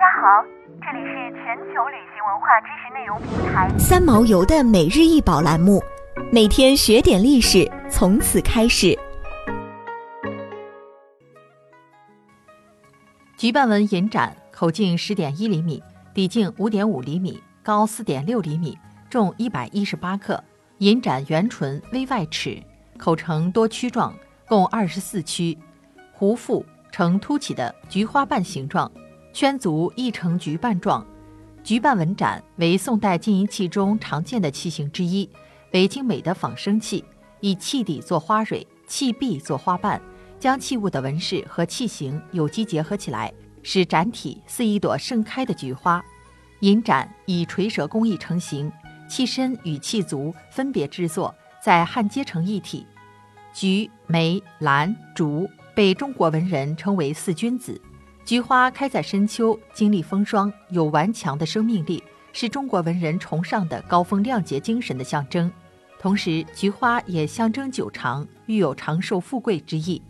[0.00, 0.42] 家好，
[0.80, 5.78] 这里是全球旅行文化知识内容平台三毛游的每日一宝栏目，
[6.32, 8.98] 每天学点历史，从此开始。
[13.36, 15.82] 菊瓣纹银盏，口径十点一厘米，
[16.14, 18.78] 底径五点五厘米，高四点六厘米，
[19.10, 20.42] 重一百一十八克。
[20.78, 22.58] 银盏圆唇微外齿，
[22.96, 24.14] 口呈多曲状，
[24.48, 25.58] 共二十四曲，
[26.10, 28.90] 壶腹呈凸起的菊花瓣形状。
[29.32, 31.06] 圈足亦呈菊瓣状，
[31.62, 35.28] 菊瓣纹盏为宋代金银器中常见的器型之一，
[35.72, 37.04] 为精美的仿生器，
[37.40, 40.00] 以器底做花蕊，器壁做花瓣，
[40.38, 43.32] 将器物的纹饰和器型有机结合起来，
[43.62, 46.04] 使盏体似一朵盛开的菊花。
[46.60, 48.70] 银盏以垂舌工艺成型，
[49.08, 51.34] 器身与器足分别制作，
[51.64, 52.84] 在焊接成一体。
[53.54, 57.80] 菊、梅、兰、竹被中国文人称为四君子。
[58.30, 62.00] 菊花开在深秋，经历风霜，有顽强的生命力，
[62.32, 65.50] 是中国文人崇尚的高风亮节精神的象征。
[65.98, 70.00] 同时，菊花也象征久长，寓有长寿富贵之意。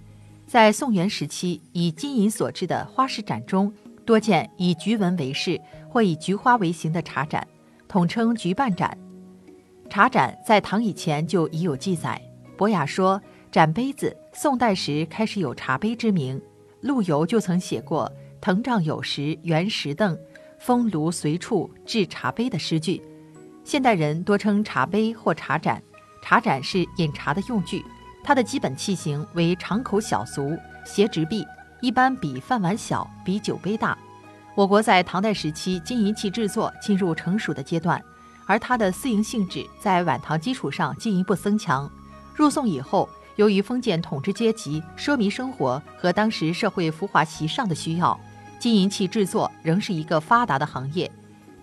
[0.46, 3.72] 在宋元时期，以金银所制的花式盏中，
[4.04, 7.48] 多见以菊纹为饰或以菊花为形的茶盏，
[7.88, 8.94] 统称菊瓣盏。
[9.88, 12.20] 茶盏在唐以前就已有记载。
[12.58, 13.18] 博雅说，
[13.50, 16.38] 盏杯子宋代时开始有茶杯之名。
[16.80, 20.18] 陆游就曾写过“藤杖有时圆石凳，
[20.58, 23.02] 风炉随处置茶杯”的诗句。
[23.64, 25.82] 现代人多称茶杯或茶盏，
[26.22, 27.84] 茶盏是饮茶的用具。
[28.24, 31.44] 它的基本器型为长口小足，斜直壁，
[31.82, 33.96] 一般比饭碗小，比酒杯大。
[34.54, 38.02] 我国在唐代时期金银器制作进入成熟的阶段，
[38.46, 41.90] 而它的私营性质在晚唐基础上进一步增强。
[42.34, 43.06] 入宋以后。
[43.40, 48.20] 由于封建统治阶级奢靡生活和当时社会浮华习尚的需要，
[48.58, 51.10] 金银器制作仍是一个发达的行业。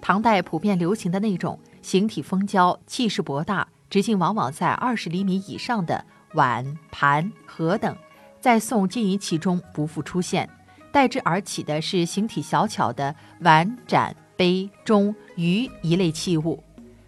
[0.01, 7.95] 唐代普遍流行的那种形体丰娇、气势博大、直径往往在二十厘米以上的碗、盘、盒等，
[8.41, 10.49] 在宋金银器中不复出现，
[10.91, 16.63] 代之而起的是形体小巧的碗、盏、杯、盅、盂一类器物，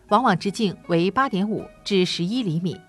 [0.09, 2.79] 往往直径为八点五至十一厘米。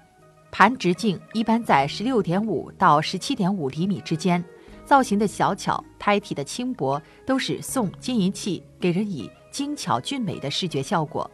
[0.60, 4.44] 盘直径一般在十六点五到十七点五厘米之间，
[4.84, 11.30] 造型的小巧，胎体的轻薄，都是宋金银器给人以精巧俊美的视觉效果。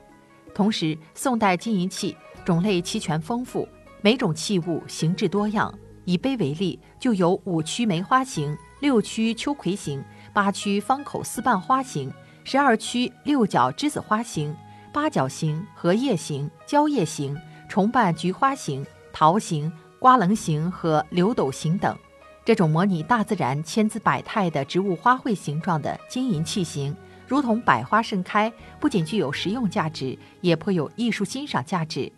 [0.55, 3.69] 同时，宋代金银器种类齐全丰富，
[4.01, 5.77] 每种器物形制多样。
[6.05, 10.01] 以杯为例，就有五曲梅花形、六曲秋葵形、
[10.33, 12.13] 八曲方口四瓣花形、
[12.45, 14.57] 十二曲六角栀子花形、
[14.93, 17.37] 八角形、荷叶形、蕉叶形、
[17.69, 18.87] 重瓣菊花形。
[19.19, 21.97] 桃形、瓜棱形和柳斗形等，
[22.45, 26.95] 这种模拟大自然千姿百态的植物花卉形状的金银器型，
[27.27, 32.13] 如同百花盛开，不仅具有实用价值，也颇有艺术欣赏价值。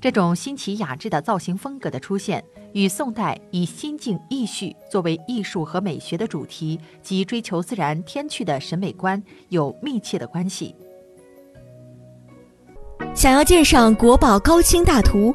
[0.00, 10.72] 这种新奇雅致的造型风格的出现，与宋代以心境意绪作为艺术和美学的主题及追求自然天趣的审美观有密切的关系。
[13.12, 15.34] 想要鉴赏国宝高清大图，